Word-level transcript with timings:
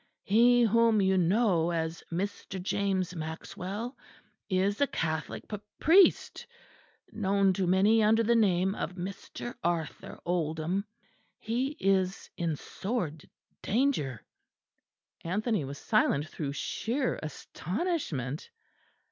He 0.23 0.63
whom 0.63 0.99
you 0.99 1.15
know 1.15 1.69
as 1.69 2.03
Mr. 2.11 2.59
James 2.59 3.15
Maxwell 3.15 3.95
is 4.49 4.81
a 4.81 4.87
Catholic 4.87 5.47
p 5.47 5.57
priest, 5.79 6.47
known 7.11 7.53
to 7.53 7.67
many 7.67 8.01
under 8.01 8.23
the 8.23 8.35
name 8.35 8.73
of 8.73 8.95
Mr. 8.95 9.53
Arthur 9.63 10.19
Oldham. 10.25 10.85
He 11.37 11.77
is 11.79 12.31
in 12.35 12.55
sore 12.55 13.11
d 13.11 13.29
danger." 13.61 14.25
Anthony 15.23 15.63
was 15.65 15.77
silent 15.77 16.27
through 16.29 16.53
sheer 16.53 17.19
astonishment. 17.21 18.49